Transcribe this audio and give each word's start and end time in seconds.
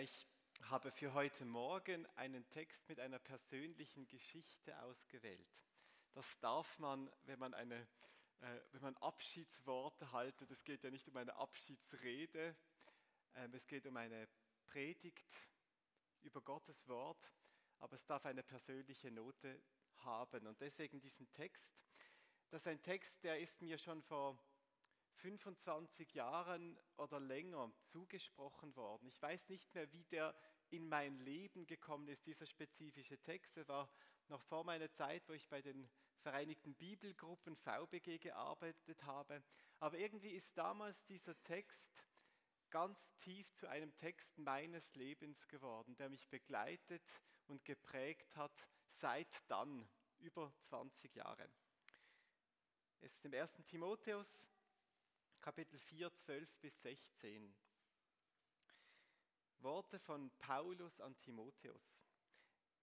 Ich 0.00 0.28
habe 0.70 0.92
für 0.92 1.12
heute 1.12 1.44
Morgen 1.44 2.06
einen 2.14 2.48
Text 2.50 2.88
mit 2.88 3.00
einer 3.00 3.18
persönlichen 3.18 4.06
Geschichte 4.06 4.80
ausgewählt. 4.82 5.48
Das 6.12 6.38
darf 6.38 6.78
man, 6.78 7.10
wenn 7.24 7.40
man, 7.40 7.52
eine, 7.52 7.74
äh, 8.40 8.60
wenn 8.70 8.82
man 8.82 8.96
Abschiedsworte 8.98 10.12
haltet. 10.12 10.52
Es 10.52 10.62
geht 10.62 10.84
ja 10.84 10.90
nicht 10.90 11.08
um 11.08 11.16
eine 11.16 11.34
Abschiedsrede, 11.34 12.54
ähm, 13.34 13.54
es 13.54 13.66
geht 13.66 13.86
um 13.86 13.96
eine 13.96 14.28
Predigt 14.66 15.34
über 16.20 16.42
Gottes 16.42 16.86
Wort, 16.86 17.32
aber 17.78 17.96
es 17.96 18.06
darf 18.06 18.24
eine 18.24 18.44
persönliche 18.44 19.10
Note 19.10 19.60
haben. 19.96 20.46
Und 20.46 20.60
deswegen 20.60 21.00
diesen 21.00 21.28
Text. 21.32 21.72
Das 22.50 22.62
ist 22.62 22.68
ein 22.68 22.82
Text, 22.82 23.24
der 23.24 23.40
ist 23.40 23.60
mir 23.60 23.78
schon 23.78 24.00
vor 24.04 24.38
25 25.18 26.14
Jahren 26.14 26.78
oder 26.96 27.20
länger 27.20 27.70
zugesprochen 27.86 28.74
worden. 28.76 29.06
Ich 29.08 29.20
weiß 29.20 29.48
nicht 29.48 29.72
mehr, 29.74 29.90
wie 29.92 30.04
der 30.04 30.34
in 30.70 30.88
mein 30.88 31.18
Leben 31.20 31.66
gekommen 31.66 32.08
ist, 32.08 32.26
dieser 32.26 32.46
spezifische 32.46 33.18
Text. 33.18 33.56
Es 33.56 33.68
war 33.68 33.90
noch 34.28 34.42
vor 34.42 34.64
meiner 34.64 34.90
Zeit, 34.92 35.28
wo 35.28 35.32
ich 35.32 35.48
bei 35.48 35.62
den 35.62 35.88
Vereinigten 36.20 36.74
Bibelgruppen 36.74 37.56
VBG 37.56 38.18
gearbeitet 38.18 39.02
habe. 39.04 39.42
Aber 39.80 39.98
irgendwie 39.98 40.30
ist 40.30 40.56
damals 40.56 41.04
dieser 41.06 41.40
Text 41.44 42.04
ganz 42.70 43.10
tief 43.18 43.52
zu 43.54 43.68
einem 43.68 43.96
Text 43.96 44.36
meines 44.38 44.94
Lebens 44.94 45.46
geworden, 45.48 45.96
der 45.96 46.10
mich 46.10 46.28
begleitet 46.28 47.02
und 47.46 47.64
geprägt 47.64 48.36
hat 48.36 48.68
seit 48.90 49.42
dann, 49.48 49.88
über 50.18 50.52
20 50.64 51.14
Jahre. 51.14 51.48
Es 53.00 53.14
ist 53.14 53.24
im 53.24 53.32
1. 53.32 53.52
Timotheus 53.68 54.42
Kapitel 55.40 55.78
4, 55.78 56.12
12 56.12 56.56
bis 56.58 56.82
16. 56.82 57.54
Worte 59.60 59.98
von 59.98 60.30
Paulus 60.38 61.00
an 61.00 61.18
Timotheus. 61.20 62.02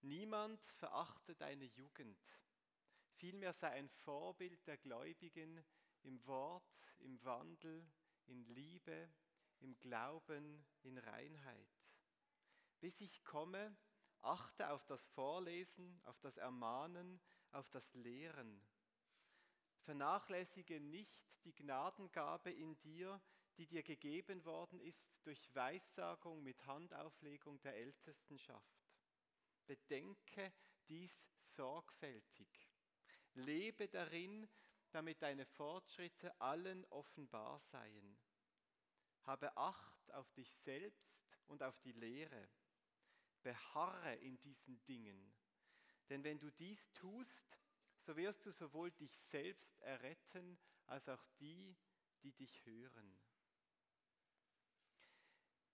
Niemand 0.00 0.60
verachte 0.72 1.36
deine 1.36 1.64
Jugend. 1.64 2.18
Vielmehr 3.12 3.52
sei 3.52 3.70
ein 3.72 3.88
Vorbild 3.88 4.66
der 4.66 4.78
Gläubigen 4.78 5.64
im 6.02 6.26
Wort, 6.26 6.94
im 6.98 7.22
Wandel, 7.24 7.86
in 8.26 8.42
Liebe, 8.46 9.10
im 9.60 9.78
Glauben, 9.78 10.66
in 10.82 10.98
Reinheit. 10.98 11.84
Bis 12.80 13.00
ich 13.00 13.22
komme, 13.22 13.76
achte 14.22 14.70
auf 14.70 14.84
das 14.86 15.06
Vorlesen, 15.08 16.00
auf 16.04 16.18
das 16.20 16.36
Ermahnen, 16.36 17.20
auf 17.52 17.68
das 17.70 17.92
Lehren 17.94 18.66
Vernachlässige 19.86 20.80
nicht 20.80 21.25
die 21.46 21.54
Gnadengabe 21.54 22.50
in 22.50 22.76
dir, 22.80 23.20
die 23.56 23.66
dir 23.66 23.84
gegeben 23.84 24.44
worden 24.44 24.80
ist 24.80 25.08
durch 25.22 25.54
Weissagung 25.54 26.42
mit 26.42 26.66
Handauflegung 26.66 27.60
der 27.60 27.76
Ältestenschaft. 27.76 28.84
Bedenke 29.64 30.52
dies 30.88 31.30
sorgfältig. 31.54 32.68
Lebe 33.34 33.88
darin, 33.88 34.48
damit 34.90 35.22
deine 35.22 35.46
Fortschritte 35.46 36.38
allen 36.40 36.84
offenbar 36.86 37.60
seien. 37.60 38.18
Habe 39.22 39.56
Acht 39.56 40.10
auf 40.12 40.30
dich 40.32 40.52
selbst 40.58 41.14
und 41.46 41.62
auf 41.62 41.78
die 41.80 41.92
Lehre. 41.92 42.48
Beharre 43.42 44.16
in 44.16 44.38
diesen 44.40 44.82
Dingen. 44.84 45.32
Denn 46.08 46.24
wenn 46.24 46.40
du 46.40 46.50
dies 46.50 46.92
tust, 46.92 47.60
so 48.00 48.16
wirst 48.16 48.44
du 48.46 48.50
sowohl 48.50 48.90
dich 48.90 49.16
selbst 49.18 49.80
erretten 49.80 50.58
als 50.86 51.08
auch 51.08 51.24
die, 51.40 51.76
die 52.22 52.32
dich 52.32 52.64
hören. 52.64 53.18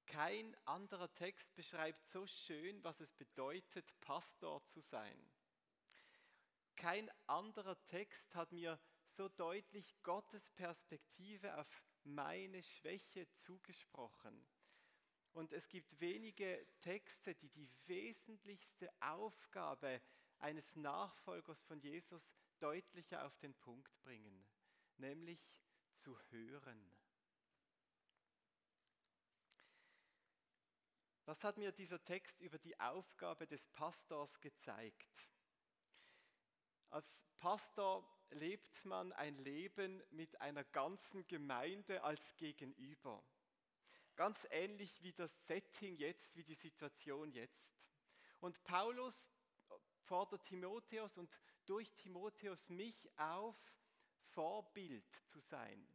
Kein 0.06 0.55
anderer 0.67 1.12
Text 1.15 1.55
beschreibt 1.55 2.05
so 2.11 2.27
schön, 2.27 2.84
was 2.84 3.00
es 3.00 3.15
bedeutet, 3.15 3.99
Pastor 4.00 4.62
zu 4.67 4.81
sein. 4.81 5.31
Kein 6.77 7.11
anderer 7.27 7.77
Text 7.87 8.34
hat 8.34 8.53
mir 8.53 8.78
so 9.17 9.28
deutlich 9.28 9.95
Gottes 10.03 10.50
Perspektive 10.50 11.56
auf 11.56 11.69
meine 12.05 12.62
Schwäche 12.62 13.27
zugesprochen. 13.39 14.47
Und 15.33 15.53
es 15.53 15.69
gibt 15.69 15.99
wenige 16.00 16.67
Texte, 16.81 17.34
die 17.34 17.49
die 17.49 17.71
wesentlichste 17.87 18.91
Aufgabe 19.00 20.03
eines 20.41 20.77
Nachfolgers 20.77 21.62
von 21.62 21.81
Jesus 21.81 22.23
deutlicher 22.59 23.25
auf 23.25 23.37
den 23.39 23.55
Punkt 23.55 23.99
bringen, 24.03 24.44
nämlich 24.98 25.41
zu 25.98 26.19
hören. 26.30 26.92
Was 31.25 31.44
hat 31.44 31.56
mir 31.56 31.72
dieser 31.72 32.04
Text 32.04 32.41
über 32.41 32.58
die 32.58 32.78
Aufgabe 32.80 33.47
des 33.47 33.66
Pastors 33.69 34.41
gezeigt? 34.41 35.31
Als 36.91 37.16
Pastor 37.38 38.06
lebt 38.31 38.84
man 38.84 39.12
ein 39.12 39.38
Leben 39.38 40.02
mit 40.10 40.41
einer 40.41 40.64
ganzen 40.64 41.26
Gemeinde 41.26 42.02
als 42.02 42.36
Gegenüber. 42.36 43.25
Ganz 44.16 44.47
ähnlich 44.50 45.02
wie 45.02 45.12
das 45.12 45.32
Setting 45.47 45.97
jetzt, 45.97 46.36
wie 46.36 46.44
die 46.44 46.54
Situation 46.54 47.32
jetzt. 47.32 47.72
Und 48.41 48.62
Paulus 48.64 49.14
fordert 50.02 50.44
Timotheus 50.44 51.16
und 51.16 51.31
durch 51.64 51.91
Timotheus 51.97 52.69
mich 52.69 53.08
auf, 53.19 53.56
Vorbild 54.34 55.04
zu 55.28 55.41
sein, 55.41 55.87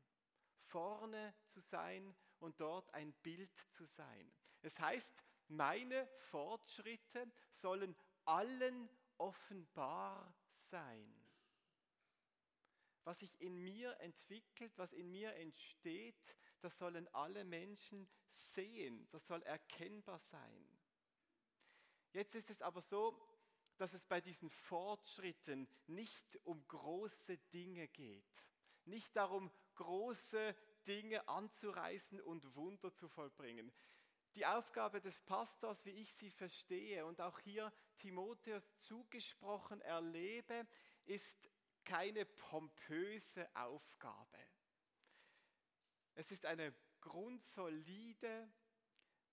vorne 0.66 1.34
zu 1.50 1.60
sein 1.62 2.16
und 2.40 2.60
dort 2.60 2.94
ein 2.94 3.14
Bild 3.24 3.52
zu 3.72 3.86
sein. 3.86 4.32
Es 4.62 4.80
heißt, 4.80 5.14
meine 5.48 6.08
Fortschritte 6.30 7.32
sollen 7.54 7.96
allen 8.26 8.90
offenbar 9.18 10.34
sein. 10.70 11.14
Was 13.04 13.20
sich 13.20 13.40
in 13.40 13.56
mir 13.64 13.98
entwickelt, 14.02 14.78
was 14.78 14.92
in 14.92 15.10
mir 15.10 15.34
entsteht, 15.36 16.22
das 16.60 16.78
sollen 16.78 17.08
alle 17.14 17.46
Menschen 17.46 18.10
sehen, 18.28 19.08
das 19.12 19.26
soll 19.26 19.42
erkennbar 19.44 20.20
sein. 20.20 20.78
Jetzt 22.12 22.36
ist 22.36 22.50
es 22.50 22.62
aber 22.62 22.82
so, 22.82 23.18
dass 23.78 23.94
es 23.94 24.04
bei 24.06 24.22
diesen 24.22 24.50
Fortschritten 24.50 25.68
nicht 25.88 26.40
um 26.46 26.68
große 26.68 27.38
Dinge 27.54 27.88
geht. 27.88 28.26
Nicht 28.86 29.16
darum, 29.16 29.52
große 29.76 30.56
Dinge 30.88 31.28
anzureißen 31.28 32.22
und 32.22 32.56
Wunder 32.56 32.94
zu 32.94 33.08
vollbringen. 33.08 33.72
Die 34.36 34.46
Aufgabe 34.46 35.02
des 35.02 35.20
Pastors, 35.22 35.84
wie 35.86 35.92
ich 35.92 36.14
sie 36.14 36.30
verstehe 36.32 37.06
und 37.06 37.22
auch 37.22 37.40
hier 37.40 37.72
Timotheus 37.98 38.64
zugesprochen 38.82 39.82
erlebe, 39.82 40.68
ist 41.06 41.50
keine 41.84 42.26
pompöse 42.26 43.48
Aufgabe. 43.56 44.38
Es 46.14 46.32
ist 46.32 46.46
eine 46.46 46.74
grundsolide, 47.02 48.52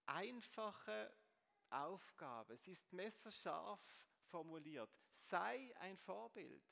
einfache 0.07 1.15
Aufgabe. 1.71 2.57
Sie 2.57 2.73
ist 2.73 2.93
messerscharf 2.93 3.81
formuliert. 4.35 4.91
Sei 5.13 5.73
ein 5.79 5.97
Vorbild. 5.97 6.65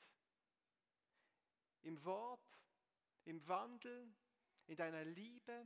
Im 1.83 2.03
Wort, 2.03 2.59
im 3.23 3.47
Wandel, 3.47 4.13
in 4.65 4.75
deiner 4.75 5.05
Liebe, 5.05 5.65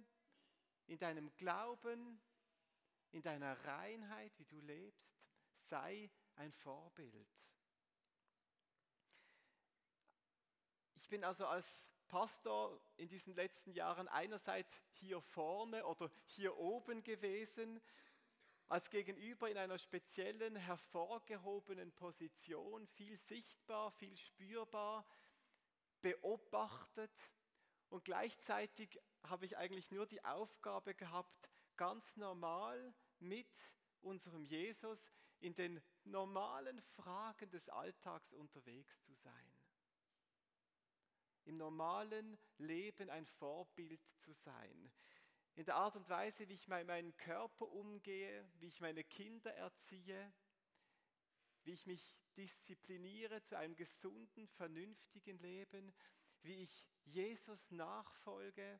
in 0.85 0.99
deinem 0.99 1.35
Glauben, 1.37 2.21
in 3.09 3.23
deiner 3.23 3.53
Reinheit, 3.65 4.31
wie 4.37 4.45
du 4.45 4.61
lebst. 4.61 5.11
Sei 5.57 6.11
ein 6.35 6.51
Vorbild. 6.51 7.35
Ich 10.93 11.09
bin 11.09 11.23
also 11.23 11.47
als 11.47 11.89
Pastor 12.07 12.79
in 12.97 13.09
diesen 13.09 13.33
letzten 13.33 13.71
Jahren 13.71 14.07
einerseits 14.07 14.71
hier 14.91 15.19
vorne 15.19 15.83
oder 15.87 16.11
hier 16.27 16.55
oben 16.57 17.03
gewesen, 17.03 17.81
als 18.69 18.89
Gegenüber 18.89 19.49
in 19.49 19.57
einer 19.57 19.77
speziellen, 19.77 20.55
hervorgehobenen 20.55 21.91
Position, 21.93 22.85
viel 22.87 23.17
sichtbar, 23.17 23.91
viel 23.91 24.15
spürbar, 24.17 25.05
beobachtet 26.01 27.11
und 27.89 28.03
gleichzeitig 28.03 28.99
habe 29.23 29.45
ich 29.45 29.57
eigentlich 29.57 29.89
nur 29.91 30.05
die 30.05 30.23
Aufgabe 30.23 30.93
gehabt, 30.95 31.49
ganz 31.77 32.15
normal 32.17 32.93
mit 33.19 33.47
unserem 34.01 34.43
Jesus 34.43 35.11
in 35.39 35.55
den 35.55 35.81
normalen 36.03 36.81
Fragen 36.81 37.49
des 37.49 37.69
Alltags 37.69 38.33
unterwegs 38.33 38.99
zu 39.01 39.13
sein. 39.13 39.53
Im 41.45 41.57
normalen 41.57 42.37
Leben 42.57 43.09
ein 43.09 43.25
Vorbild 43.25 44.01
zu 44.17 44.33
sein 44.33 44.91
in 45.57 45.65
der 45.65 45.75
Art 45.75 45.95
und 45.95 46.07
Weise, 46.07 46.47
wie 46.47 46.53
ich 46.53 46.67
mit 46.67 46.85
meinem 46.85 47.17
Körper 47.17 47.67
umgehe, 47.67 48.47
wie 48.59 48.67
ich 48.67 48.79
meine 48.79 49.03
Kinder 49.03 49.51
erziehe, 49.55 50.31
wie 51.63 51.73
ich 51.73 51.87
mich 51.87 52.15
diszipliniere 52.37 53.41
zu 53.41 53.57
einem 53.57 53.75
gesunden, 53.75 54.47
vernünftigen 54.49 55.39
Leben, 55.39 55.95
wie 56.43 56.61
ich 56.61 56.87
Jesus 57.05 57.71
nachfolge, 57.71 58.79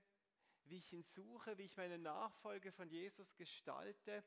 wie 0.65 0.77
ich 0.77 0.93
ihn 0.93 1.01
suche, 1.01 1.57
wie 1.57 1.63
ich 1.63 1.75
meine 1.77 1.97
Nachfolge 1.97 2.71
von 2.71 2.87
Jesus 2.91 3.35
gestalte. 3.35 4.23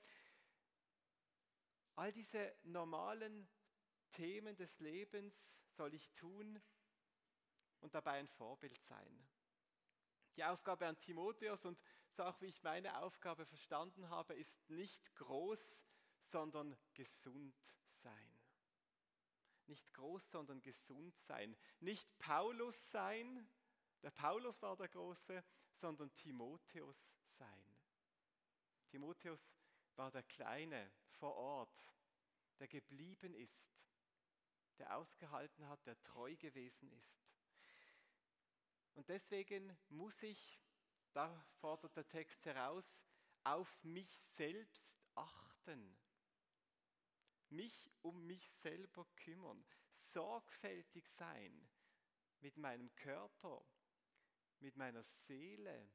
All 1.94 2.10
diese 2.10 2.56
normalen 2.64 3.48
Themen 4.10 4.56
des 4.56 4.80
Lebens 4.80 5.52
soll 5.76 5.94
ich 5.94 6.10
tun 6.14 6.60
und 7.78 7.94
dabei 7.94 8.18
ein 8.18 8.26
Vorbild 8.26 8.82
sein. 8.82 9.28
Die 10.34 10.42
Aufgabe 10.44 10.86
an 10.86 10.98
Timotheus 10.98 11.64
und 11.64 11.78
so 12.12 12.24
auch 12.24 12.40
wie 12.40 12.46
ich 12.46 12.62
meine 12.62 12.98
Aufgabe 13.02 13.46
verstanden 13.46 14.08
habe, 14.08 14.34
ist 14.34 14.68
nicht 14.70 15.14
groß, 15.16 15.78
sondern 16.30 16.76
gesund 16.94 17.54
sein. 18.02 18.38
Nicht 19.66 19.92
groß, 19.94 20.30
sondern 20.30 20.60
gesund 20.62 21.16
sein. 21.20 21.56
Nicht 21.80 22.18
Paulus 22.18 22.90
sein, 22.90 23.48
der 24.02 24.10
Paulus 24.10 24.60
war 24.62 24.76
der 24.76 24.88
Große, 24.88 25.44
sondern 25.74 26.14
Timotheus 26.16 26.96
sein. 27.38 27.78
Timotheus 28.88 29.40
war 29.96 30.10
der 30.10 30.22
Kleine 30.22 30.90
vor 31.10 31.34
Ort, 31.36 31.86
der 32.58 32.66
geblieben 32.66 33.34
ist, 33.34 33.78
der 34.78 34.96
ausgehalten 34.96 35.68
hat, 35.68 35.84
der 35.86 36.02
treu 36.02 36.34
gewesen 36.36 36.90
ist. 36.92 37.20
Und 38.94 39.08
deswegen 39.08 39.76
muss 39.88 40.22
ich, 40.22 40.58
da 41.12 41.44
fordert 41.60 41.96
der 41.96 42.06
Text 42.06 42.44
heraus, 42.46 43.02
auf 43.44 43.82
mich 43.84 44.14
selbst 44.34 44.86
achten, 45.14 45.96
mich 47.48 47.90
um 48.02 48.26
mich 48.26 48.48
selber 48.54 49.06
kümmern, 49.16 49.64
sorgfältig 49.92 51.08
sein 51.08 51.68
mit 52.40 52.56
meinem 52.56 52.94
Körper, 52.96 53.64
mit 54.60 54.76
meiner 54.76 55.02
Seele, 55.02 55.90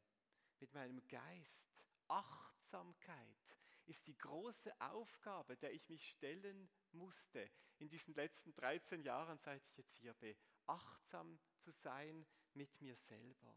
mit 0.59 0.73
meinem 0.73 1.05
Geist. 1.07 1.75
Achtsamkeit 2.07 3.57
ist 3.85 4.07
die 4.07 4.17
große 4.17 4.71
Aufgabe, 4.81 5.55
der 5.57 5.73
ich 5.73 5.87
mich 5.89 6.09
stellen 6.09 6.69
musste 6.91 7.49
in 7.77 7.89
diesen 7.89 8.13
letzten 8.15 8.53
13 8.53 9.01
Jahren, 9.03 9.37
seit 9.37 9.63
ich 9.65 9.77
jetzt 9.77 9.95
hier 9.97 10.13
bin. 10.15 10.35
Achtsam 10.65 11.39
zu 11.59 11.71
sein 11.71 12.25
mit 12.53 12.81
mir 12.81 12.95
selber. 12.95 13.55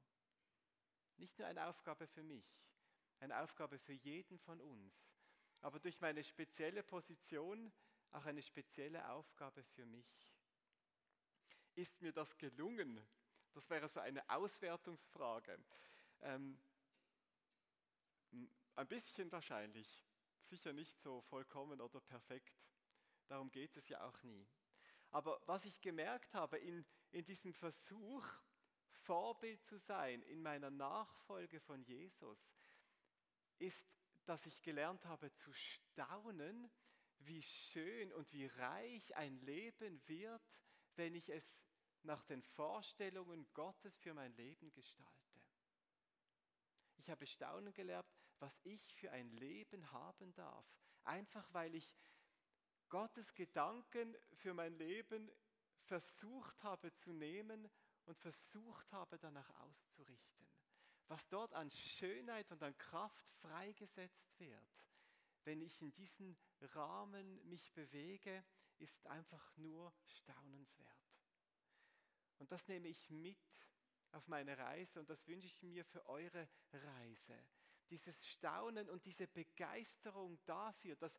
Nicht 1.19 1.39
nur 1.39 1.49
eine 1.49 1.67
Aufgabe 1.67 2.07
für 2.07 2.23
mich, 2.23 2.47
eine 3.21 3.41
Aufgabe 3.41 3.79
für 3.79 3.93
jeden 3.93 4.39
von 4.39 4.61
uns, 4.61 4.95
aber 5.61 5.79
durch 5.81 6.01
meine 6.01 6.23
spezielle 6.23 6.83
Position 6.83 7.73
auch 8.13 8.25
eine 8.25 8.43
spezielle 8.43 9.09
Aufgabe 9.11 9.63
für 9.63 9.85
mich. 9.85 10.33
Ist 11.75 12.01
mir 12.01 12.13
das 12.13 12.37
gelungen? 12.39 13.01
Das 13.53 13.69
wäre 13.69 13.89
so 13.89 14.01
eine 14.01 14.29
Auswertungsfrage. 14.31 15.59
Ähm, 16.21 16.59
ein 18.77 18.87
bisschen 18.87 19.31
wahrscheinlich, 19.33 20.05
sicher 20.43 20.73
nicht 20.73 20.99
so 21.01 21.21
vollkommen 21.23 21.81
oder 21.81 22.01
perfekt. 22.01 22.55
Darum 23.27 23.51
geht 23.51 23.77
es 23.77 23.89
ja 23.89 24.07
auch 24.07 24.23
nie. 24.23 24.47
Aber 25.11 25.41
was 25.47 25.65
ich 25.65 25.81
gemerkt 25.81 26.35
habe 26.35 26.59
in, 26.59 26.85
in 27.11 27.25
diesem 27.25 27.53
Versuch, 27.53 28.25
Vorbild 29.09 29.65
zu 29.65 29.79
sein 29.79 30.21
in 30.25 30.43
meiner 30.43 30.69
Nachfolge 30.69 31.61
von 31.61 31.83
Jesus, 31.83 32.53
ist, 33.59 33.89
dass 34.27 34.45
ich 34.45 34.61
gelernt 34.61 35.07
habe 35.07 35.33
zu 35.33 35.51
staunen, 35.55 36.71
wie 37.21 37.43
schön 37.43 38.13
und 38.13 38.31
wie 38.35 38.45
reich 38.45 39.17
ein 39.17 39.41
Leben 39.41 40.07
wird, 40.09 40.43
wenn 40.97 41.15
ich 41.15 41.31
es 41.31 41.59
nach 42.03 42.23
den 42.25 42.43
Vorstellungen 42.43 43.49
Gottes 43.55 43.97
für 43.97 44.13
mein 44.13 44.37
Leben 44.37 44.71
gestalte. 44.75 45.41
Ich 46.99 47.09
habe 47.09 47.27
staunen 47.27 47.73
gelernt, 47.73 48.07
was 48.41 48.61
ich 48.65 48.95
für 48.97 49.11
ein 49.11 49.31
Leben 49.31 49.91
haben 49.91 50.35
darf, 50.35 50.67
einfach 51.05 51.51
weil 51.55 51.75
ich 51.75 51.91
Gottes 52.91 53.35
Gedanken 53.35 54.15
für 54.35 54.53
mein 54.53 54.75
Leben 54.75 55.31
versucht 55.85 56.63
habe 56.63 56.93
zu 56.93 57.15
nehmen 57.15 57.71
und 58.09 58.19
versucht 58.19 58.91
habe 58.93 59.19
danach 59.19 59.51
auszurichten. 59.61 60.49
Was 61.09 61.29
dort 61.29 61.53
an 61.53 61.71
Schönheit 61.71 62.51
und 62.51 62.63
an 62.63 62.77
Kraft 62.79 63.31
freigesetzt 63.41 64.39
wird, 64.39 64.85
wenn 65.45 65.61
ich 65.61 65.81
in 65.81 65.93
diesen 65.93 66.37
Rahmen 66.61 67.47
mich 67.49 67.73
bewege, 67.73 68.45
ist 68.79 69.07
einfach 69.07 69.57
nur 69.57 69.93
staunenswert. 70.07 70.89
Und 72.39 72.51
das 72.51 72.67
nehme 72.69 72.89
ich 72.89 73.11
mit 73.11 73.39
auf 74.13 74.27
meine 74.27 74.57
Reise 74.57 75.01
und 75.01 75.11
das 75.11 75.27
wünsche 75.27 75.47
ich 75.47 75.63
mir 75.63 75.85
für 75.85 76.05
eure 76.07 76.49
Reise. 76.73 77.39
Dieses 77.91 78.27
Staunen 78.27 78.89
und 78.89 79.05
diese 79.05 79.27
Begeisterung 79.27 80.39
dafür, 80.45 80.97
dass 80.97 81.19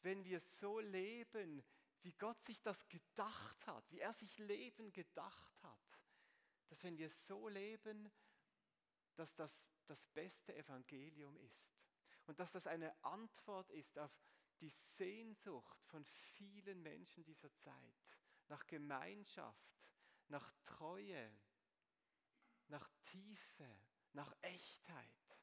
wenn 0.00 0.24
wir 0.24 0.40
so 0.40 0.80
leben, 0.80 1.62
wie 2.02 2.12
Gott 2.14 2.42
sich 2.42 2.60
das 2.62 2.88
gedacht 2.88 3.66
hat, 3.66 3.90
wie 3.90 4.00
er 4.00 4.12
sich 4.12 4.38
Leben 4.38 4.92
gedacht 4.92 5.62
hat, 5.62 5.91
dass 6.72 6.82
wenn 6.84 6.96
wir 6.96 7.10
so 7.10 7.48
leben, 7.50 8.10
dass 9.14 9.34
das 9.34 9.70
das 9.84 10.06
beste 10.14 10.56
Evangelium 10.56 11.36
ist 11.36 11.70
und 12.24 12.40
dass 12.40 12.50
das 12.50 12.66
eine 12.66 12.94
Antwort 13.04 13.70
ist 13.72 13.98
auf 13.98 14.10
die 14.58 14.70
Sehnsucht 14.96 15.84
von 15.84 16.02
vielen 16.06 16.82
Menschen 16.82 17.24
dieser 17.24 17.54
Zeit 17.56 17.94
nach 18.48 18.66
Gemeinschaft, 18.66 19.84
nach 20.28 20.50
Treue, 20.64 21.38
nach 22.68 22.88
Tiefe, 23.04 23.68
nach 24.14 24.34
Echtheit. 24.40 25.36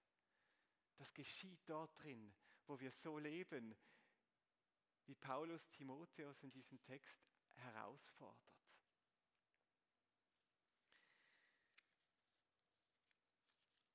Das 0.95 1.13
geschieht 1.13 1.61
dort 1.67 1.95
drin, 2.01 2.33
wo 2.65 2.79
wir 2.79 2.89
so 2.89 3.19
leben, 3.19 3.77
wie 5.05 5.13
Paulus 5.13 5.69
Timotheus 5.69 6.41
in 6.41 6.49
diesem 6.49 6.81
Text 6.81 7.21
herausfordert. 7.53 8.58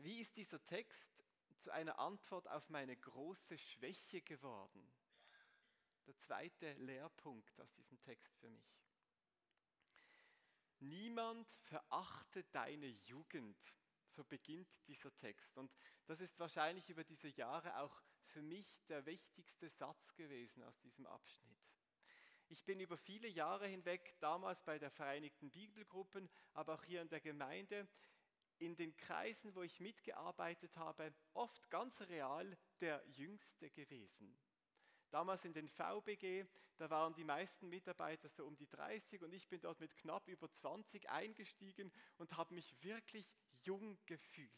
Wie 0.04 0.20
ist 0.20 0.36
dieser 0.36 0.62
Text 0.66 1.24
zu 1.60 1.70
einer 1.70 1.98
Antwort 1.98 2.46
auf 2.48 2.68
meine 2.68 2.94
große 2.94 3.56
Schwäche 3.56 4.20
geworden? 4.20 4.92
Der 6.06 6.14
zweite 6.18 6.74
Lehrpunkt 6.74 7.58
aus 7.58 7.72
diesem 7.72 7.98
Text 8.02 8.36
für 8.36 8.50
mich. 8.50 8.84
Niemand 10.80 11.48
verachte 11.62 12.44
deine 12.52 12.88
Jugend. 12.88 13.56
So 14.10 14.24
beginnt 14.24 14.68
dieser 14.86 15.10
Text. 15.16 15.56
Und 15.56 15.74
das 16.04 16.20
ist 16.20 16.38
wahrscheinlich 16.38 16.90
über 16.90 17.02
diese 17.02 17.28
Jahre 17.28 17.78
auch 17.78 18.02
für 18.26 18.42
mich 18.42 18.84
der 18.88 19.06
wichtigste 19.06 19.70
Satz 19.70 20.14
gewesen 20.16 20.62
aus 20.64 20.78
diesem 20.80 21.06
Abschnitt. 21.06 21.64
Ich 22.48 22.62
bin 22.62 22.78
über 22.78 22.98
viele 22.98 23.28
Jahre 23.28 23.66
hinweg, 23.68 24.16
damals 24.20 24.62
bei 24.64 24.78
der 24.78 24.90
Vereinigten 24.90 25.50
Bibelgruppen, 25.50 26.28
aber 26.52 26.74
auch 26.74 26.84
hier 26.84 27.00
in 27.00 27.08
der 27.08 27.22
Gemeinde, 27.22 27.88
in 28.64 28.76
den 28.76 28.96
Kreisen, 28.96 29.54
wo 29.54 29.62
ich 29.62 29.80
mitgearbeitet 29.80 30.76
habe, 30.76 31.12
oft 31.34 31.70
ganz 31.70 32.00
real 32.02 32.56
der 32.80 33.02
Jüngste 33.08 33.70
gewesen. 33.70 34.36
Damals 35.10 35.44
in 35.44 35.52
den 35.52 35.68
VBG, 35.68 36.44
da 36.76 36.90
waren 36.90 37.14
die 37.14 37.24
meisten 37.24 37.68
Mitarbeiter 37.68 38.28
so 38.28 38.44
um 38.44 38.56
die 38.56 38.68
30 38.68 39.22
und 39.22 39.32
ich 39.32 39.48
bin 39.48 39.60
dort 39.60 39.78
mit 39.78 39.94
knapp 39.96 40.26
über 40.28 40.50
20 40.50 41.08
eingestiegen 41.08 41.92
und 42.18 42.36
habe 42.36 42.54
mich 42.54 42.74
wirklich 42.82 43.32
jung 43.62 43.96
gefühlt. 44.06 44.50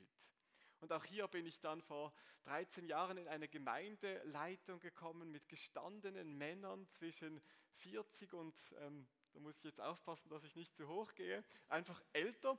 Und 0.81 0.93
auch 0.93 1.05
hier 1.05 1.29
bin 1.29 1.47
ich 1.47 1.61
dann 1.61 1.83
vor 1.83 2.13
13 2.45 2.87
Jahren 2.87 3.19
in 3.19 3.29
eine 3.29 3.49
Gemeindeleitung 3.49 4.81
gekommen 4.81 5.31
mit 5.31 5.49
gestandenen 5.49 6.37
Männern 6.37 6.87
zwischen 6.89 7.43
40 7.79 8.33
und, 8.33 8.55
ähm, 8.81 9.07
da 9.33 9.41
muss 9.41 9.59
ich 9.59 9.65
jetzt 9.65 9.81
aufpassen, 9.81 10.29
dass 10.31 10.45
ich 10.45 10.55
nicht 10.57 10.75
zu 10.75 10.89
hoch 10.89 11.15
gehe, 11.15 11.45
einfach 11.69 12.03
älter 12.13 12.59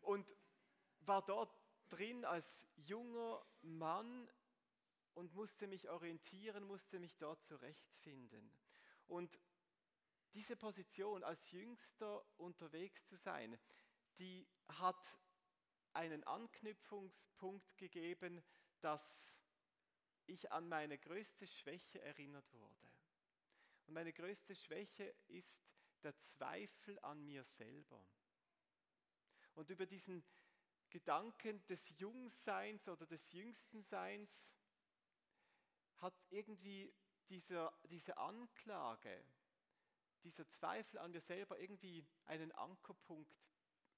und 0.00 0.26
war 1.06 1.24
dort 1.24 1.54
drin 1.88 2.24
als 2.24 2.66
junger 2.76 3.44
Mann 3.62 4.28
und 5.14 5.34
musste 5.34 5.66
mich 5.66 5.88
orientieren, 5.88 6.64
musste 6.64 6.98
mich 6.98 7.16
dort 7.16 7.42
zurechtfinden. 7.44 8.50
Und 9.06 9.38
diese 10.32 10.56
Position 10.56 11.22
als 11.22 11.50
Jüngster 11.52 12.24
unterwegs 12.38 13.06
zu 13.06 13.16
sein, 13.16 13.58
die 14.18 14.46
hat 14.68 15.18
einen 15.92 16.24
Anknüpfungspunkt 16.24 17.76
gegeben, 17.78 18.42
dass 18.80 19.34
ich 20.26 20.50
an 20.50 20.68
meine 20.68 20.98
größte 20.98 21.46
Schwäche 21.46 22.00
erinnert 22.02 22.50
wurde. 22.52 22.90
Und 23.86 23.94
meine 23.94 24.12
größte 24.12 24.54
Schwäche 24.54 25.14
ist 25.28 25.62
der 26.02 26.16
Zweifel 26.16 26.98
an 27.00 27.24
mir 27.24 27.44
selber. 27.44 28.04
Und 29.54 29.70
über 29.70 29.86
diesen 29.86 30.24
Gedanken 30.94 31.66
des 31.66 31.88
Jungseins 31.98 32.86
oder 32.86 33.04
des 33.04 33.32
Jüngstenseins 33.32 34.48
hat 35.96 36.14
irgendwie 36.30 36.94
dieser, 37.28 37.76
diese 37.90 38.16
Anklage, 38.16 39.24
dieser 40.22 40.46
Zweifel 40.46 41.00
an 41.00 41.10
mir 41.10 41.20
selber 41.20 41.58
irgendwie 41.58 42.06
einen 42.26 42.52
Ankerpunkt 42.52 43.34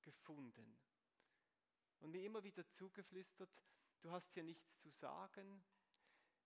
gefunden 0.00 0.79
und 1.99 2.12
mir 2.12 2.25
immer 2.25 2.43
wieder 2.43 2.67
zugeflüstert, 2.71 3.50
du 4.00 4.11
hast 4.11 4.33
hier 4.33 4.45
nichts 4.45 4.79
zu 4.79 4.88
sagen, 4.88 5.62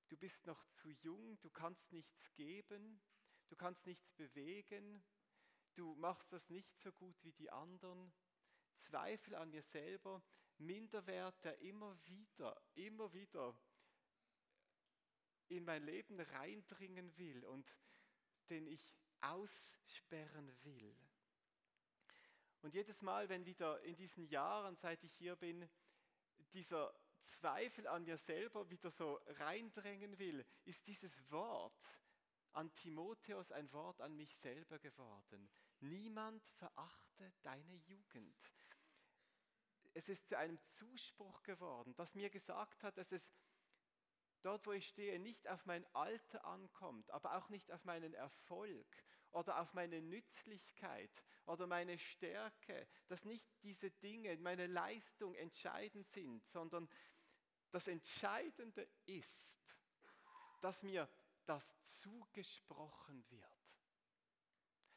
du 0.08 0.16
bist 0.16 0.44
noch 0.46 0.66
zu 0.72 0.90
jung, 0.90 1.40
du 1.42 1.50
kannst 1.50 1.92
nichts 1.92 2.34
geben, 2.34 3.00
du 3.46 3.54
kannst 3.54 3.86
nichts 3.86 4.10
bewegen, 4.14 5.04
du 5.76 5.94
machst 5.94 6.32
das 6.32 6.50
nicht 6.50 6.76
so 6.76 6.90
gut 6.90 7.22
wie 7.22 7.32
die 7.34 7.52
anderen. 7.52 8.12
Zweifel 8.90 9.36
an 9.36 9.50
mir 9.50 9.62
selber, 9.62 10.20
Minderwert, 10.58 11.44
der 11.44 11.58
immer 11.60 11.96
wieder, 12.06 12.60
immer 12.74 13.12
wieder 13.12 13.56
in 15.46 15.64
mein 15.64 15.84
Leben 15.84 16.18
reindringen 16.18 17.16
will 17.16 17.44
und 17.44 17.72
den 18.48 18.66
ich 18.66 18.96
aussperren 19.20 20.52
will. 20.64 20.96
Und 22.62 22.74
jedes 22.74 23.00
Mal, 23.00 23.28
wenn 23.28 23.46
wieder 23.46 23.80
in 23.82 23.94
diesen 23.94 24.26
Jahren, 24.26 24.74
seit 24.76 25.02
ich 25.04 25.12
hier 25.14 25.36
bin, 25.36 25.68
dieser 26.52 26.92
Zweifel 27.20 27.86
an 27.86 28.04
mir 28.04 28.18
selber 28.18 28.68
wieder 28.70 28.90
so 28.90 29.20
reindrängen 29.26 30.18
will, 30.18 30.44
ist 30.64 30.84
dieses 30.88 31.30
Wort 31.30 31.80
an 32.52 32.74
Timotheus 32.74 33.52
ein 33.52 33.72
Wort 33.72 34.00
an 34.00 34.16
mich 34.16 34.36
selber 34.36 34.80
geworden. 34.80 35.48
Niemand 35.78 36.44
verachte 36.50 37.32
deine 37.42 37.74
Jugend. 37.74 38.59
Es 39.92 40.08
ist 40.08 40.28
zu 40.28 40.38
einem 40.38 40.58
Zuspruch 40.76 41.42
geworden, 41.42 41.94
das 41.96 42.14
mir 42.14 42.30
gesagt 42.30 42.82
hat, 42.82 42.96
dass 42.96 43.10
es 43.12 43.32
dort, 44.42 44.66
wo 44.66 44.72
ich 44.72 44.86
stehe, 44.88 45.18
nicht 45.18 45.48
auf 45.48 45.66
mein 45.66 45.84
Alter 45.94 46.44
ankommt, 46.44 47.10
aber 47.10 47.36
auch 47.36 47.48
nicht 47.48 47.70
auf 47.72 47.84
meinen 47.84 48.14
Erfolg 48.14 48.86
oder 49.32 49.60
auf 49.60 49.74
meine 49.74 50.00
Nützlichkeit 50.00 51.10
oder 51.46 51.66
meine 51.66 51.98
Stärke, 51.98 52.86
dass 53.08 53.24
nicht 53.24 53.46
diese 53.62 53.90
Dinge, 53.90 54.36
meine 54.38 54.66
Leistung 54.66 55.34
entscheidend 55.34 56.08
sind, 56.08 56.46
sondern 56.46 56.88
das 57.70 57.86
Entscheidende 57.86 58.88
ist, 59.06 59.60
dass 60.60 60.82
mir 60.82 61.08
das 61.46 61.76
zugesprochen 62.00 63.28
wird. 63.30 63.44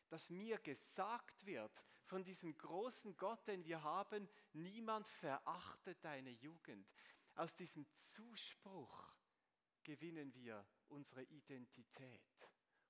Dass 0.10 0.30
mir 0.30 0.60
gesagt 0.60 1.46
wird 1.46 1.72
von 2.06 2.24
diesem 2.24 2.58
großen 2.58 3.16
Gott, 3.18 3.48
den 3.48 3.64
wir 3.66 3.82
haben, 3.82 4.28
niemand 4.54 5.08
verachtet 5.08 6.04
deine 6.04 6.32
Jugend. 6.32 6.92
Aus 7.36 7.56
diesem 7.56 7.86
Zuspruch 7.96 9.16
gewinnen 9.84 10.34
wir 10.34 10.66
unsere 10.90 11.24
Identität 11.24 12.22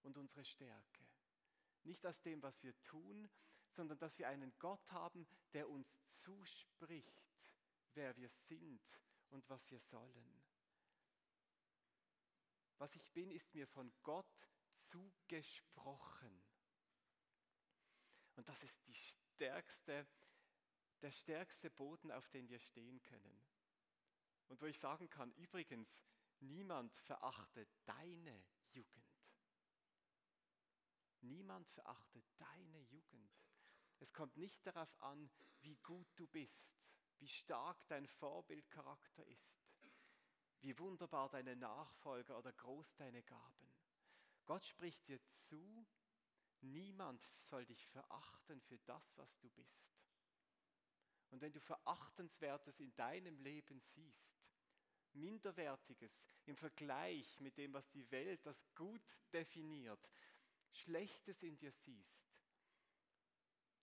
und 0.01 0.17
unsere 0.17 0.43
Stärke. 0.43 1.03
Nicht 1.83 2.05
aus 2.05 2.21
dem, 2.21 2.41
was 2.41 2.61
wir 2.63 2.79
tun, 2.81 3.29
sondern 3.69 3.97
dass 3.97 4.17
wir 4.17 4.27
einen 4.27 4.53
Gott 4.59 4.91
haben, 4.91 5.27
der 5.53 5.69
uns 5.69 5.97
zuspricht, 6.19 7.51
wer 7.93 8.15
wir 8.17 8.29
sind 8.29 8.81
und 9.29 9.49
was 9.49 9.69
wir 9.69 9.79
sollen. 9.79 10.43
Was 12.77 12.95
ich 12.95 13.11
bin, 13.11 13.31
ist 13.31 13.53
mir 13.53 13.67
von 13.67 13.91
Gott 14.03 14.49
zugesprochen. 14.77 16.42
Und 18.35 18.47
das 18.49 18.63
ist 18.63 18.75
stärkste, 19.35 20.07
der 21.01 21.11
stärkste 21.11 21.69
Boden, 21.69 22.11
auf 22.11 22.27
den 22.29 22.49
wir 22.49 22.59
stehen 22.59 23.01
können. 23.01 23.45
Und 24.47 24.61
wo 24.61 24.65
ich 24.65 24.79
sagen 24.79 25.09
kann, 25.09 25.31
übrigens, 25.33 26.03
niemand 26.39 26.93
verachtet 26.95 27.69
deine 27.85 28.43
Jugend. 28.71 29.13
Niemand 31.21 31.67
verachtet 31.69 32.25
deine 32.37 32.81
Jugend. 32.81 33.31
Es 33.99 34.11
kommt 34.11 34.35
nicht 34.35 34.65
darauf 34.65 35.01
an, 35.01 35.29
wie 35.61 35.77
gut 35.77 36.07
du 36.15 36.27
bist, 36.27 36.73
wie 37.19 37.27
stark 37.29 37.87
dein 37.87 38.05
Vorbildcharakter 38.05 39.25
ist, 39.27 39.55
wie 40.59 40.77
wunderbar 40.79 41.29
deine 41.29 41.55
Nachfolger 41.55 42.37
oder 42.37 42.51
groß 42.51 42.95
deine 42.95 43.23
Gaben. 43.23 43.73
Gott 44.45 44.65
spricht 44.65 45.07
dir 45.07 45.21
zu, 45.47 45.85
niemand 46.63 47.27
soll 47.41 47.65
dich 47.65 47.85
verachten 47.87 48.61
für 48.61 48.79
das, 48.79 49.17
was 49.17 49.37
du 49.39 49.49
bist. 49.51 49.93
Und 51.29 51.41
wenn 51.41 51.51
du 51.51 51.59
Verachtenswertes 51.59 52.79
in 52.79 52.95
deinem 52.95 53.39
Leben 53.39 53.79
siehst, 53.79 54.43
Minderwertiges 55.13 56.29
im 56.45 56.55
Vergleich 56.55 57.39
mit 57.39 57.57
dem, 57.57 57.73
was 57.73 57.89
die 57.91 58.09
Welt 58.11 58.45
als 58.47 58.63
gut 58.75 59.03
definiert, 59.31 60.09
Schlechtes 60.71 61.43
in 61.43 61.57
dir 61.57 61.71
siehst, 61.71 62.33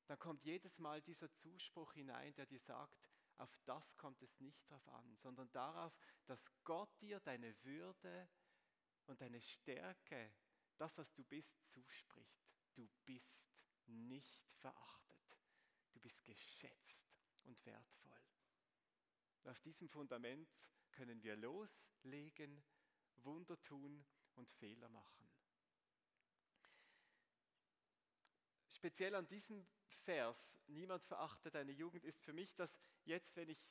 dann 0.07 0.19
kommt 0.19 0.45
jedes 0.45 0.79
Mal 0.79 1.01
dieser 1.03 1.33
Zuspruch 1.35 1.93
hinein, 1.93 2.35
der 2.35 2.47
dir 2.47 2.59
sagt, 2.59 3.09
auf 3.39 3.57
das 3.65 3.97
kommt 3.97 4.21
es 4.23 4.41
nicht 4.41 4.69
drauf 4.69 4.87
an, 4.89 5.17
sondern 5.17 5.51
darauf, 5.53 5.97
dass 6.27 6.45
Gott 6.65 6.91
dir 7.01 7.21
deine 7.21 7.55
Würde 7.65 8.29
und 9.07 9.21
deine 9.21 9.41
Stärke, 9.41 10.33
das, 10.77 10.97
was 10.99 11.13
du 11.15 11.25
bist, 11.25 11.57
zuspricht. 11.69 12.39
Du 12.75 12.89
bist 13.05 13.35
nicht 13.87 14.47
verachtet. 14.59 15.39
Du 15.93 16.00
bist 16.00 16.25
geschätzt 16.25 17.15
und 17.45 17.65
wertvoll. 17.67 18.21
Auf 19.45 19.61
diesem 19.61 19.89
Fundament 19.89 20.49
können 20.93 21.23
wir 21.23 21.37
loslegen, 21.37 22.62
Wunder 23.17 23.61
tun 23.62 24.05
und 24.35 24.50
Fehler 24.50 24.89
machen. 24.89 25.29
Speziell 28.69 29.15
an 29.15 29.27
diesem 29.29 29.67
Vers, 30.05 30.59
niemand 30.67 31.05
verachtet 31.05 31.55
deine 31.55 31.73
Jugend, 31.73 32.05
ist 32.05 32.23
für 32.23 32.33
mich, 32.33 32.55
dass 32.55 32.79
jetzt, 33.05 33.37
wenn 33.37 33.49
ich 33.49 33.62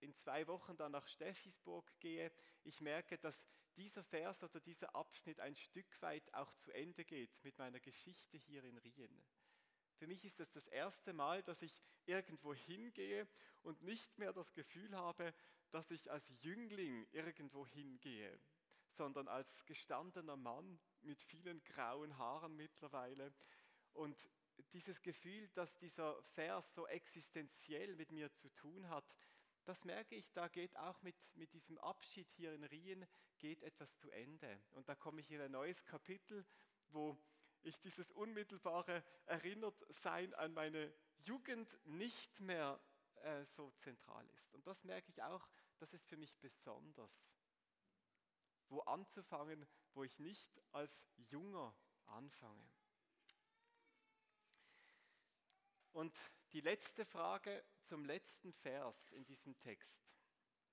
in 0.00 0.14
zwei 0.14 0.46
Wochen 0.46 0.76
dann 0.76 0.92
nach 0.92 1.06
Steffisburg 1.06 1.90
gehe, 2.00 2.30
ich 2.64 2.80
merke, 2.80 3.18
dass 3.18 3.46
dieser 3.80 4.04
Vers 4.04 4.42
oder 4.42 4.60
dieser 4.60 4.94
Abschnitt 4.94 5.40
ein 5.40 5.56
Stück 5.56 6.02
weit 6.02 6.34
auch 6.34 6.54
zu 6.56 6.70
Ende 6.72 7.02
geht 7.02 7.42
mit 7.42 7.56
meiner 7.56 7.80
Geschichte 7.80 8.36
hier 8.36 8.62
in 8.62 8.76
Rien. 8.76 9.24
Für 9.94 10.06
mich 10.06 10.22
ist 10.22 10.38
es 10.38 10.50
das 10.52 10.66
erste 10.66 11.14
Mal, 11.14 11.42
dass 11.42 11.62
ich 11.62 11.82
irgendwo 12.04 12.54
hingehe 12.54 13.26
und 13.62 13.80
nicht 13.82 14.18
mehr 14.18 14.34
das 14.34 14.52
Gefühl 14.52 14.94
habe, 14.94 15.32
dass 15.70 15.90
ich 15.90 16.10
als 16.10 16.30
Jüngling 16.42 17.06
irgendwo 17.12 17.66
hingehe, 17.66 18.38
sondern 18.90 19.28
als 19.28 19.64
gestandener 19.64 20.36
Mann 20.36 20.78
mit 21.00 21.22
vielen 21.22 21.62
grauen 21.64 22.18
Haaren 22.18 22.54
mittlerweile. 22.56 23.32
Und 23.94 24.28
dieses 24.74 25.00
Gefühl, 25.00 25.48
dass 25.54 25.78
dieser 25.78 26.22
Vers 26.34 26.74
so 26.74 26.86
existenziell 26.86 27.96
mit 27.96 28.10
mir 28.10 28.30
zu 28.34 28.50
tun 28.50 28.90
hat, 28.90 29.16
das 29.64 29.84
merke 29.84 30.14
ich, 30.14 30.32
da 30.32 30.48
geht 30.48 30.76
auch 30.76 31.00
mit, 31.02 31.16
mit 31.34 31.52
diesem 31.52 31.78
Abschied 31.78 32.30
hier 32.32 32.52
in 32.52 32.64
Rien, 32.64 33.06
geht 33.38 33.62
etwas 33.62 33.94
zu 33.96 34.10
Ende. 34.10 34.62
Und 34.70 34.88
da 34.88 34.94
komme 34.94 35.20
ich 35.20 35.30
in 35.30 35.40
ein 35.40 35.52
neues 35.52 35.84
Kapitel, 35.84 36.44
wo 36.88 37.16
ich 37.62 37.78
dieses 37.80 38.10
unmittelbare 38.12 39.04
Erinnertsein 39.26 40.34
an 40.34 40.54
meine 40.54 40.92
Jugend 41.24 41.78
nicht 41.84 42.40
mehr 42.40 42.80
äh, 43.16 43.44
so 43.44 43.70
zentral 43.72 44.28
ist. 44.30 44.52
Und 44.54 44.66
das 44.66 44.82
merke 44.84 45.10
ich 45.10 45.22
auch, 45.22 45.46
das 45.78 45.92
ist 45.92 46.06
für 46.06 46.16
mich 46.16 46.34
besonders. 46.38 47.12
Wo 48.68 48.80
anzufangen, 48.80 49.66
wo 49.94 50.04
ich 50.04 50.18
nicht 50.18 50.48
als 50.72 51.04
Junger 51.16 51.74
anfange. 52.06 52.70
Und 55.92 56.14
die 56.52 56.60
letzte 56.60 57.04
Frage 57.04 57.64
zum 57.82 58.04
letzten 58.04 58.52
Vers 58.52 59.12
in 59.12 59.24
diesem 59.24 59.58
Text. 59.58 59.98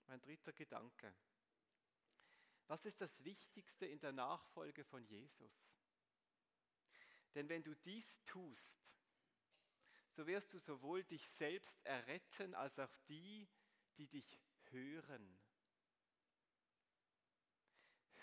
Mein 0.08 0.22
dritter 0.22 0.54
Gedanke. 0.54 1.14
Was 2.68 2.86
ist 2.86 3.00
das 3.02 3.24
Wichtigste 3.24 3.86
in 3.86 4.00
der 4.00 4.12
Nachfolge 4.12 4.84
von 4.84 5.06
Jesus? 5.06 5.52
Denn 7.36 7.48
wenn 7.50 7.64
du 7.64 7.76
dies 7.76 8.18
tust, 8.26 8.78
so 10.12 10.26
wirst 10.26 10.54
du 10.54 10.60
sowohl 10.60 11.04
dich 11.04 11.30
selbst 11.30 11.80
erretten 11.86 12.56
als 12.56 12.80
auch 12.80 12.96
die, 13.08 13.48
die 13.98 14.08
dich 14.08 14.40
hören. 14.72 15.40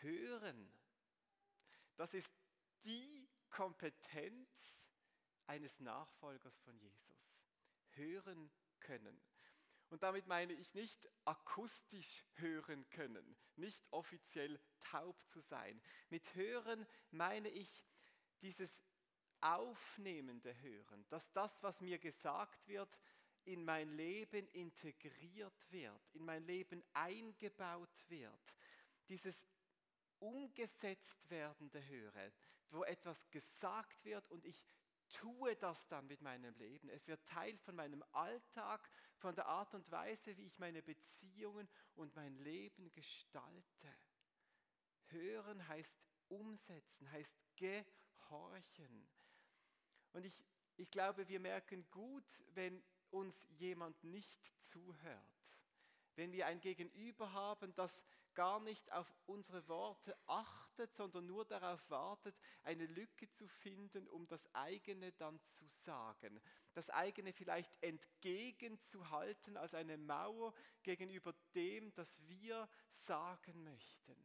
Hören, 0.00 0.72
das 1.96 2.12
ist 2.14 2.32
die 2.82 3.28
Kompetenz, 3.48 4.84
eines 5.46 5.78
Nachfolgers 5.80 6.58
von 6.60 6.76
Jesus. 6.78 7.13
Hören 7.96 8.50
können. 8.80 9.20
Und 9.90 10.02
damit 10.02 10.26
meine 10.26 10.52
ich 10.52 10.74
nicht 10.74 11.08
akustisch 11.24 12.24
hören 12.34 12.88
können, 12.90 13.36
nicht 13.56 13.80
offiziell 13.90 14.60
taub 14.80 15.16
zu 15.28 15.40
sein. 15.40 15.80
Mit 16.08 16.34
Hören 16.34 16.86
meine 17.10 17.48
ich 17.48 17.84
dieses 18.40 18.82
aufnehmende 19.40 20.58
Hören, 20.60 21.06
dass 21.10 21.30
das, 21.32 21.62
was 21.62 21.80
mir 21.80 21.98
gesagt 21.98 22.66
wird, 22.66 22.98
in 23.44 23.64
mein 23.64 23.88
Leben 23.90 24.48
integriert 24.48 25.70
wird, 25.70 26.14
in 26.14 26.24
mein 26.24 26.44
Leben 26.44 26.82
eingebaut 26.94 28.04
wird. 28.08 28.54
Dieses 29.08 29.46
umgesetzt 30.18 31.30
werdende 31.30 31.86
Hören, 31.86 32.32
wo 32.70 32.84
etwas 32.84 33.30
gesagt 33.30 34.04
wird 34.04 34.28
und 34.30 34.44
ich 34.46 34.64
tue 35.14 35.56
das 35.56 35.86
dann 35.88 36.06
mit 36.06 36.20
meinem 36.20 36.54
Leben. 36.56 36.88
Es 36.88 37.06
wird 37.06 37.24
Teil 37.26 37.56
von 37.58 37.74
meinem 37.74 38.04
Alltag, 38.12 38.90
von 39.16 39.34
der 39.34 39.46
Art 39.46 39.74
und 39.74 39.90
Weise, 39.90 40.36
wie 40.36 40.46
ich 40.46 40.58
meine 40.58 40.82
Beziehungen 40.82 41.68
und 41.94 42.14
mein 42.14 42.36
Leben 42.38 42.92
gestalte. 42.92 43.96
Hören 45.06 45.66
heißt 45.68 45.96
umsetzen, 46.28 47.10
heißt 47.12 47.38
gehorchen. 47.56 49.08
Und 50.12 50.24
ich, 50.24 50.44
ich 50.76 50.90
glaube, 50.90 51.28
wir 51.28 51.40
merken 51.40 51.88
gut, 51.90 52.24
wenn 52.54 52.82
uns 53.10 53.46
jemand 53.50 54.02
nicht 54.02 54.52
zuhört. 54.62 55.60
Wenn 56.16 56.32
wir 56.32 56.46
ein 56.46 56.60
Gegenüber 56.60 57.32
haben, 57.32 57.74
das 57.74 58.02
gar 58.34 58.60
nicht 58.60 58.90
auf 58.92 59.12
unsere 59.26 59.66
Worte 59.68 60.16
achtet, 60.26 60.94
sondern 60.94 61.26
nur 61.26 61.44
darauf 61.44 61.88
wartet, 61.88 62.34
eine 62.62 62.86
Lücke 62.86 63.30
zu 63.30 63.46
finden, 63.46 64.08
um 64.08 64.26
das 64.26 64.52
eigene 64.54 65.12
dann 65.12 65.40
zu 65.58 65.66
sagen. 65.66 66.40
Das 66.72 66.90
eigene 66.90 67.32
vielleicht 67.32 67.72
entgegenzuhalten 67.80 69.56
als 69.56 69.74
eine 69.74 69.96
Mauer 69.96 70.52
gegenüber 70.82 71.34
dem, 71.54 71.92
das 71.94 72.08
wir 72.26 72.68
sagen 72.92 73.62
möchten. 73.62 74.16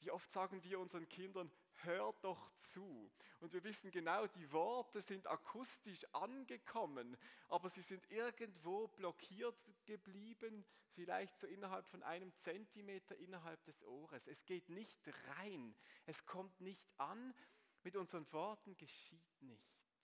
Wie 0.00 0.10
oft 0.10 0.30
sagen 0.30 0.62
wir 0.62 0.78
unseren 0.78 1.08
Kindern, 1.08 1.50
hör 1.84 2.12
doch 2.20 2.50
zu. 2.72 3.10
Und 3.40 3.52
wir 3.52 3.62
wissen 3.64 3.90
genau, 3.90 4.26
die 4.26 4.50
Worte 4.52 5.00
sind 5.00 5.26
akustisch 5.26 6.04
angekommen, 6.12 7.16
aber 7.48 7.70
sie 7.70 7.82
sind 7.82 8.10
irgendwo 8.10 8.88
blockiert 8.88 9.56
geblieben, 9.84 10.64
vielleicht 10.94 11.38
so 11.38 11.46
innerhalb 11.46 11.86
von 11.88 12.02
einem 12.02 12.32
Zentimeter 12.38 13.16
innerhalb 13.16 13.62
des 13.64 13.82
Ohres. 13.84 14.26
Es 14.26 14.44
geht 14.44 14.68
nicht 14.68 14.98
rein, 15.36 15.74
es 16.06 16.26
kommt 16.26 16.60
nicht 16.60 16.84
an, 16.96 17.34
mit 17.84 17.96
unseren 17.96 18.30
Worten 18.32 18.76
geschieht 18.76 19.42
nichts. 19.42 19.94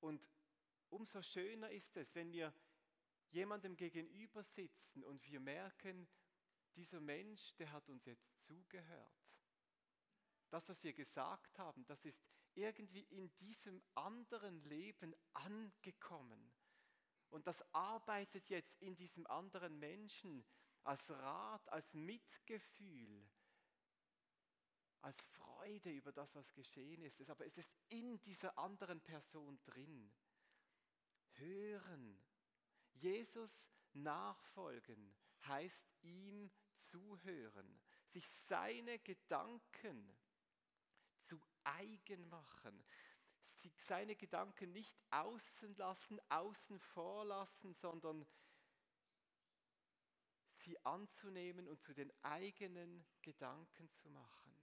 Und 0.00 0.28
umso 0.90 1.22
schöner 1.22 1.70
ist 1.70 1.96
es, 1.96 2.14
wenn 2.14 2.32
wir 2.32 2.52
jemandem 3.30 3.76
gegenüber 3.76 4.42
sitzen 4.42 5.04
und 5.04 5.24
wir 5.26 5.40
merken, 5.40 6.06
dieser 6.74 7.00
Mensch, 7.00 7.54
der 7.54 7.72
hat 7.72 7.88
uns 7.88 8.04
jetzt 8.04 8.28
zugehört 8.46 9.21
das, 10.52 10.68
was 10.68 10.82
wir 10.82 10.92
gesagt 10.92 11.58
haben, 11.58 11.86
das 11.86 12.04
ist 12.04 12.22
irgendwie 12.54 13.02
in 13.04 13.34
diesem 13.38 13.82
anderen 13.94 14.62
Leben 14.64 15.14
angekommen. 15.32 16.52
Und 17.30 17.46
das 17.46 17.62
arbeitet 17.74 18.50
jetzt 18.50 18.80
in 18.82 18.94
diesem 18.94 19.26
anderen 19.26 19.78
Menschen 19.78 20.44
als 20.84 21.08
Rat, 21.08 21.66
als 21.70 21.94
Mitgefühl, 21.94 23.26
als 25.00 25.18
Freude 25.22 25.90
über 25.90 26.12
das, 26.12 26.34
was 26.34 26.52
geschehen 26.52 27.02
ist. 27.02 27.30
Aber 27.30 27.46
es 27.46 27.56
ist 27.56 27.72
in 27.88 28.20
dieser 28.20 28.58
anderen 28.58 29.00
Person 29.00 29.58
drin. 29.64 30.12
Hören. 31.32 32.22
Jesus 32.92 33.70
nachfolgen 33.94 35.16
heißt 35.46 35.88
ihm 36.02 36.50
zuhören, 36.84 37.80
sich 38.08 38.28
seine 38.28 38.98
Gedanken 38.98 40.14
eigen 41.64 42.28
machen. 42.28 42.84
Seine 43.86 44.16
Gedanken 44.16 44.72
nicht 44.72 44.98
außen 45.10 45.76
lassen, 45.76 46.20
außen 46.30 46.78
vor 46.80 47.24
lassen, 47.24 47.74
sondern 47.74 48.26
sie 50.56 50.78
anzunehmen 50.84 51.68
und 51.68 51.80
zu 51.82 51.92
den 51.92 52.12
eigenen 52.22 53.04
Gedanken 53.22 53.90
zu 53.90 54.10
machen. 54.10 54.58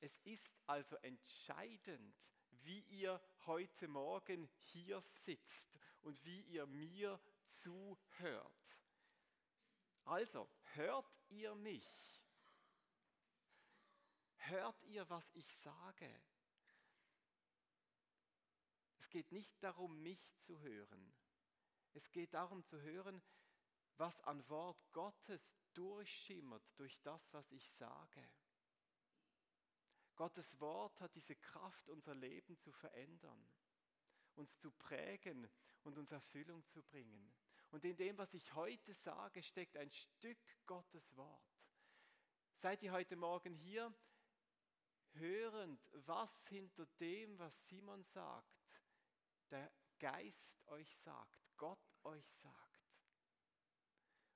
Es 0.00 0.18
ist 0.20 0.52
also 0.66 0.96
entscheidend, 0.96 2.16
wie 2.50 2.80
ihr 2.80 3.20
heute 3.46 3.88
Morgen 3.88 4.48
hier 4.60 5.02
sitzt 5.24 5.78
und 6.02 6.24
wie 6.24 6.42
ihr 6.42 6.66
mir 6.66 7.20
zuhört. 7.48 8.52
Also, 10.04 10.48
hört 10.74 11.10
ihr 11.28 11.54
mich? 11.56 12.05
Hört 14.48 14.80
ihr, 14.84 15.08
was 15.10 15.28
ich 15.34 15.52
sage? 15.56 16.22
Es 18.98 19.10
geht 19.10 19.32
nicht 19.32 19.60
darum, 19.60 20.00
mich 20.02 20.36
zu 20.42 20.60
hören. 20.60 21.12
Es 21.94 22.12
geht 22.12 22.32
darum 22.32 22.64
zu 22.64 22.80
hören, 22.80 23.20
was 23.96 24.20
an 24.20 24.48
Wort 24.48 24.84
Gottes 24.92 25.52
durchschimmert 25.74 26.62
durch 26.76 26.96
das, 27.02 27.32
was 27.32 27.50
ich 27.50 27.68
sage. 27.72 28.28
Gottes 30.14 30.60
Wort 30.60 31.00
hat 31.00 31.14
diese 31.16 31.34
Kraft, 31.34 31.88
unser 31.88 32.14
Leben 32.14 32.56
zu 32.58 32.70
verändern, 32.70 33.48
uns 34.36 34.56
zu 34.58 34.70
prägen 34.70 35.50
und 35.82 35.98
uns 35.98 36.12
Erfüllung 36.12 36.64
zu 36.68 36.84
bringen. 36.84 37.34
Und 37.70 37.84
in 37.84 37.96
dem, 37.96 38.16
was 38.16 38.32
ich 38.32 38.54
heute 38.54 38.94
sage, 38.94 39.42
steckt 39.42 39.76
ein 39.76 39.90
Stück 39.90 40.38
Gottes 40.66 41.16
Wort. 41.16 41.42
Seid 42.54 42.82
ihr 42.84 42.92
heute 42.92 43.16
Morgen 43.16 43.54
hier? 43.54 43.92
Hörend, 45.18 45.80
was 46.06 46.46
hinter 46.48 46.86
dem, 47.00 47.38
was 47.38 47.54
Simon 47.68 48.04
sagt, 48.04 48.56
der 49.50 49.70
Geist 49.98 50.60
euch 50.66 50.94
sagt, 50.98 51.56
Gott 51.56 51.94
euch 52.04 52.28
sagt? 52.34 52.94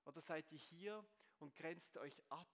Oder 0.05 0.21
seid 0.21 0.51
ihr 0.53 0.59
hier 0.59 1.05
und 1.39 1.55
grenzt 1.55 1.97
euch 1.97 2.23
ab? 2.31 2.49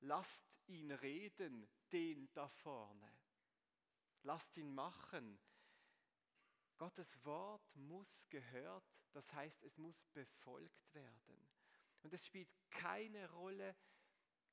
Lasst 0.00 0.46
ihn 0.66 0.90
reden, 0.90 1.68
den 1.92 2.32
da 2.32 2.48
vorne. 2.48 3.10
Lasst 4.22 4.56
ihn 4.56 4.74
machen. 4.74 5.38
Gottes 6.76 7.24
Wort 7.24 7.74
muss 7.76 8.28
gehört, 8.30 8.84
das 9.12 9.32
heißt, 9.32 9.62
es 9.64 9.76
muss 9.78 10.02
befolgt 10.12 10.94
werden. 10.94 11.50
Und 12.02 12.12
es 12.12 12.24
spielt 12.24 12.48
keine 12.70 13.30
Rolle, 13.30 13.76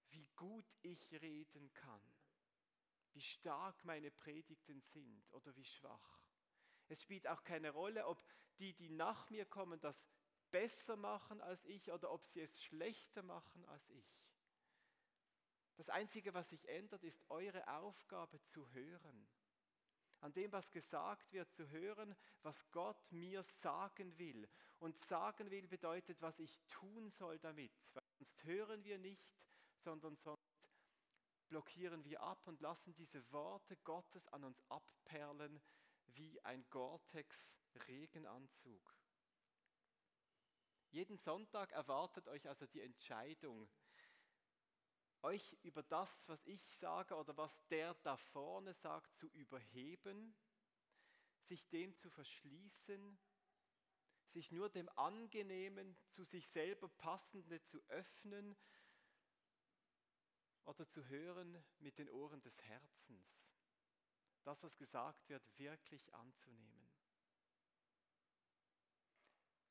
wie 0.09 0.27
gut 0.35 0.65
ich 0.81 1.11
reden 1.21 1.73
kann 1.73 2.20
wie 3.13 3.21
stark 3.21 3.83
meine 3.83 4.11
Predigten 4.11 4.81
sind 4.81 5.31
oder 5.31 5.55
wie 5.55 5.65
schwach. 5.65 6.21
Es 6.87 7.01
spielt 7.01 7.27
auch 7.27 7.43
keine 7.43 7.71
Rolle, 7.71 8.05
ob 8.07 8.23
die, 8.57 8.73
die 8.73 8.89
nach 8.89 9.29
mir 9.29 9.45
kommen, 9.45 9.79
das 9.79 10.03
besser 10.51 10.95
machen 10.95 11.41
als 11.41 11.63
ich 11.65 11.91
oder 11.91 12.11
ob 12.11 12.25
sie 12.25 12.41
es 12.41 12.61
schlechter 12.63 13.23
machen 13.23 13.65
als 13.65 13.89
ich. 13.89 14.21
Das 15.75 15.89
Einzige, 15.89 16.33
was 16.33 16.49
sich 16.49 16.67
ändert, 16.67 17.03
ist 17.03 17.27
eure 17.29 17.67
Aufgabe 17.67 18.39
zu 18.43 18.69
hören. 18.71 19.27
An 20.19 20.33
dem, 20.33 20.51
was 20.51 20.71
gesagt 20.71 21.31
wird, 21.31 21.51
zu 21.51 21.67
hören, 21.69 22.15
was 22.43 22.69
Gott 22.71 23.11
mir 23.11 23.41
sagen 23.41 24.15
will. 24.19 24.47
Und 24.77 25.03
sagen 25.05 25.49
will 25.49 25.67
bedeutet, 25.67 26.21
was 26.21 26.37
ich 26.37 26.59
tun 26.67 27.09
soll 27.09 27.39
damit. 27.39 27.71
Sonst 27.87 28.43
hören 28.43 28.83
wir 28.83 28.99
nicht, 28.99 29.33
sondern 29.77 30.15
sonst 30.17 30.50
blockieren 31.51 32.03
wir 32.05 32.21
ab 32.21 32.47
und 32.47 32.61
lassen 32.61 32.95
diese 32.95 33.29
Worte 33.33 33.75
Gottes 33.83 34.25
an 34.29 34.45
uns 34.45 34.63
abperlen 34.69 35.61
wie 36.13 36.39
ein 36.45 36.63
Gore-Tex-Regenanzug. 36.69 38.95
Jeden 40.91 41.17
Sonntag 41.17 41.73
erwartet 41.73 42.29
euch 42.29 42.47
also 42.47 42.65
die 42.67 42.79
Entscheidung, 42.79 43.69
euch 45.23 45.57
über 45.63 45.83
das, 45.83 46.25
was 46.29 46.39
ich 46.45 46.65
sage 46.77 47.15
oder 47.15 47.35
was 47.35 47.67
der 47.67 47.95
da 47.95 48.15
vorne 48.15 48.73
sagt, 48.73 49.13
zu 49.17 49.27
überheben, 49.27 50.33
sich 51.49 51.67
dem 51.67 51.93
zu 51.97 52.09
verschließen, 52.09 53.19
sich 54.29 54.53
nur 54.53 54.69
dem 54.69 54.87
Angenehmen, 54.95 55.97
zu 56.11 56.23
sich 56.23 56.47
selber 56.47 56.87
Passende 56.87 57.61
zu 57.65 57.81
öffnen 57.89 58.55
oder 60.65 60.87
zu 60.87 61.05
hören 61.07 61.63
mit 61.79 61.97
den 61.97 62.09
Ohren 62.09 62.41
des 62.41 62.61
Herzens. 62.61 63.45
Das, 64.43 64.61
was 64.63 64.77
gesagt 64.77 65.29
wird, 65.29 65.43
wirklich 65.57 66.13
anzunehmen. 66.13 66.89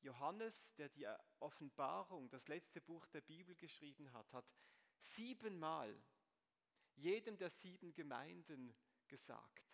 Johannes, 0.01 0.73
der 0.75 0.89
die 0.89 1.07
Offenbarung, 1.39 2.29
das 2.29 2.47
letzte 2.47 2.81
Buch 2.81 3.05
der 3.07 3.21
Bibel 3.21 3.55
geschrieben 3.55 4.11
hat, 4.13 4.31
hat 4.33 4.45
siebenmal 4.97 6.01
jedem 6.95 7.37
der 7.37 7.49
sieben 7.49 7.93
Gemeinden 7.93 8.75
gesagt. 9.07 9.71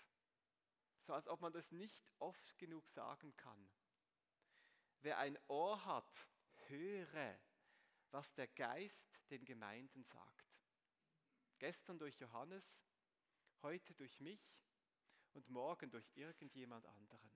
So 1.02 1.14
als 1.14 1.28
ob 1.28 1.42
man 1.42 1.54
das 1.54 1.72
nicht 1.72 2.12
oft 2.20 2.58
genug 2.58 2.90
sagen 2.90 3.36
kann. 3.38 3.70
Wer 5.00 5.18
ein 5.20 5.38
Ohr 5.48 5.86
hat, 5.86 6.28
höre, 6.68 7.40
was 8.12 8.34
der 8.34 8.48
Geist 8.48 9.22
den 9.30 9.46
Gemeinden 9.46 10.04
sagt. 10.04 10.47
Gestern 11.60 11.98
durch 11.98 12.20
Johannes, 12.20 12.78
heute 13.64 13.94
durch 13.96 14.20
mich 14.20 14.56
und 15.34 15.50
morgen 15.50 15.90
durch 15.90 16.10
irgendjemand 16.16 16.86
anderen. 16.86 17.32